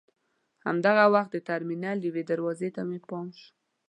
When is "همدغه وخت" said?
0.65-1.29